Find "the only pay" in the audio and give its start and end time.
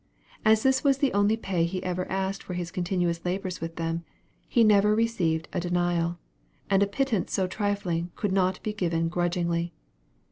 0.97-1.63